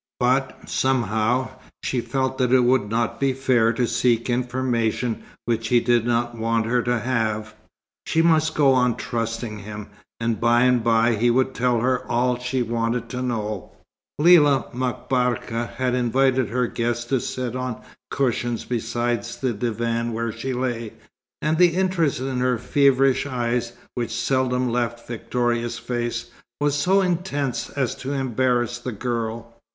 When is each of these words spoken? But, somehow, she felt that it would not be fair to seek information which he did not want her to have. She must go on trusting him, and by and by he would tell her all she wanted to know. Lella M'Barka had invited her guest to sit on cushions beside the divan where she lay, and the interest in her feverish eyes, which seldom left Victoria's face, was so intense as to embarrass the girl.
But, 0.19 0.67
somehow, 0.67 1.51
she 1.83 2.01
felt 2.01 2.39
that 2.39 2.51
it 2.51 2.63
would 2.63 2.89
not 2.89 3.19
be 3.19 3.33
fair 3.33 3.71
to 3.73 3.85
seek 3.85 4.31
information 4.31 5.21
which 5.45 5.67
he 5.67 5.79
did 5.79 6.07
not 6.07 6.35
want 6.35 6.65
her 6.65 6.81
to 6.81 6.97
have. 7.01 7.53
She 8.07 8.23
must 8.23 8.55
go 8.55 8.73
on 8.73 8.95
trusting 8.97 9.59
him, 9.59 9.89
and 10.19 10.39
by 10.39 10.61
and 10.63 10.83
by 10.83 11.13
he 11.13 11.29
would 11.29 11.53
tell 11.53 11.81
her 11.81 12.03
all 12.11 12.39
she 12.39 12.63
wanted 12.63 13.09
to 13.09 13.21
know. 13.21 13.73
Lella 14.17 14.65
M'Barka 14.73 15.67
had 15.75 15.93
invited 15.93 16.49
her 16.49 16.65
guest 16.65 17.09
to 17.09 17.19
sit 17.19 17.55
on 17.55 17.83
cushions 18.09 18.65
beside 18.65 19.23
the 19.25 19.53
divan 19.53 20.13
where 20.13 20.31
she 20.31 20.51
lay, 20.51 20.93
and 21.43 21.59
the 21.59 21.75
interest 21.75 22.19
in 22.19 22.39
her 22.39 22.57
feverish 22.57 23.27
eyes, 23.27 23.73
which 23.93 24.09
seldom 24.09 24.67
left 24.67 25.07
Victoria's 25.07 25.77
face, 25.77 26.31
was 26.59 26.73
so 26.73 27.01
intense 27.01 27.69
as 27.69 27.93
to 27.93 28.13
embarrass 28.13 28.79
the 28.79 28.91
girl. 28.91 29.53